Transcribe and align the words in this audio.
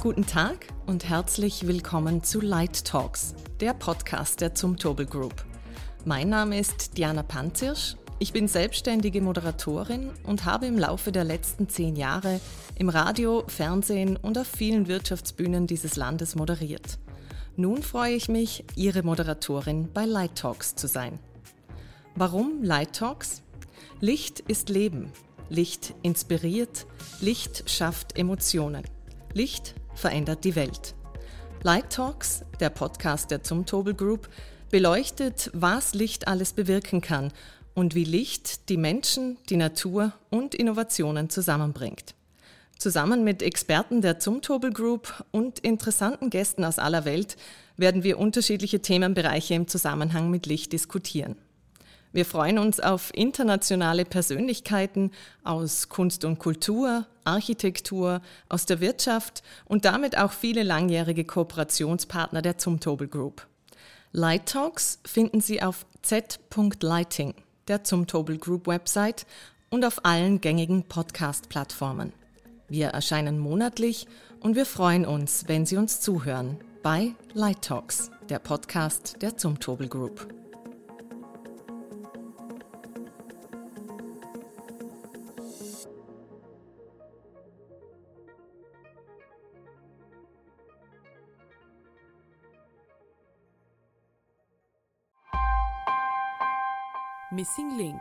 Guten 0.00 0.26
Tag 0.26 0.68
und 0.86 1.08
herzlich 1.08 1.66
willkommen 1.66 2.22
zu 2.22 2.40
Light 2.40 2.84
Talks, 2.84 3.34
der 3.58 3.74
Podcast 3.74 4.40
der 4.40 4.54
Zumtobel 4.54 5.06
Group. 5.06 5.44
Mein 6.04 6.28
Name 6.28 6.60
ist 6.60 6.96
Diana 6.96 7.24
Panzirsch. 7.24 7.96
Ich 8.20 8.32
bin 8.32 8.46
selbstständige 8.46 9.20
Moderatorin 9.20 10.10
und 10.22 10.44
habe 10.44 10.66
im 10.66 10.78
Laufe 10.78 11.10
der 11.10 11.24
letzten 11.24 11.68
zehn 11.68 11.96
Jahre 11.96 12.40
im 12.76 12.90
Radio, 12.90 13.42
Fernsehen 13.48 14.16
und 14.16 14.38
auf 14.38 14.46
vielen 14.46 14.86
Wirtschaftsbühnen 14.86 15.66
dieses 15.66 15.96
Landes 15.96 16.36
moderiert. 16.36 17.00
Nun 17.56 17.82
freue 17.82 18.14
ich 18.14 18.28
mich, 18.28 18.64
Ihre 18.76 19.02
Moderatorin 19.02 19.88
bei 19.92 20.04
Light 20.04 20.36
Talks 20.36 20.76
zu 20.76 20.86
sein. 20.86 21.18
Warum 22.14 22.62
Light 22.62 22.92
Talks? 22.92 23.42
Licht 23.98 24.38
ist 24.46 24.68
Leben. 24.68 25.10
Licht 25.48 25.92
inspiriert. 26.02 26.86
Licht 27.20 27.68
schafft 27.68 28.16
Emotionen. 28.16 28.84
Licht 29.34 29.74
verändert 29.98 30.44
die 30.44 30.54
Welt. 30.54 30.94
Light 31.62 31.90
Talks, 31.90 32.44
der 32.60 32.70
Podcast 32.70 33.30
der 33.30 33.42
Zumtobel 33.42 33.94
Group, 33.94 34.28
beleuchtet, 34.70 35.50
was 35.52 35.94
Licht 35.94 36.28
alles 36.28 36.52
bewirken 36.52 37.00
kann 37.00 37.32
und 37.74 37.94
wie 37.94 38.04
Licht 38.04 38.68
die 38.68 38.76
Menschen, 38.76 39.38
die 39.48 39.56
Natur 39.56 40.12
und 40.30 40.54
Innovationen 40.54 41.30
zusammenbringt. 41.30 42.14
Zusammen 42.78 43.24
mit 43.24 43.42
Experten 43.42 44.02
der 44.02 44.20
Zumtobel 44.20 44.72
Group 44.72 45.24
und 45.32 45.58
interessanten 45.58 46.30
Gästen 46.30 46.64
aus 46.64 46.78
aller 46.78 47.04
Welt 47.04 47.36
werden 47.76 48.04
wir 48.04 48.18
unterschiedliche 48.18 48.80
Themenbereiche 48.80 49.54
im 49.54 49.66
Zusammenhang 49.66 50.30
mit 50.30 50.46
Licht 50.46 50.72
diskutieren. 50.72 51.36
Wir 52.12 52.24
freuen 52.24 52.58
uns 52.58 52.80
auf 52.80 53.10
internationale 53.14 54.04
Persönlichkeiten 54.04 55.10
aus 55.44 55.88
Kunst 55.88 56.24
und 56.24 56.38
Kultur, 56.38 57.06
Architektur, 57.24 58.22
aus 58.48 58.64
der 58.64 58.80
Wirtschaft 58.80 59.42
und 59.66 59.84
damit 59.84 60.16
auch 60.16 60.32
viele 60.32 60.62
langjährige 60.62 61.24
Kooperationspartner 61.24 62.40
der 62.40 62.56
Zumtobel 62.56 63.08
Group. 63.08 63.46
Light 64.12 64.46
Talks 64.46 65.00
finden 65.04 65.42
Sie 65.42 65.62
auf 65.62 65.84
z.lighting, 66.00 67.34
der 67.68 67.84
Zumtobel 67.84 68.38
Group 68.38 68.66
Website 68.66 69.26
und 69.68 69.84
auf 69.84 70.04
allen 70.06 70.40
gängigen 70.40 70.84
Podcast-Plattformen. 70.84 72.14
Wir 72.68 72.88
erscheinen 72.88 73.38
monatlich 73.38 74.06
und 74.40 74.56
wir 74.56 74.66
freuen 74.66 75.04
uns, 75.04 75.44
wenn 75.46 75.66
Sie 75.66 75.76
uns 75.76 76.00
zuhören 76.00 76.58
bei 76.82 77.14
Light 77.34 77.62
Talks, 77.62 78.10
der 78.30 78.38
Podcast 78.38 79.20
der 79.20 79.36
Zumtobel 79.36 79.88
Group. 79.88 80.47
Missing 97.30 97.76
Link 97.76 98.00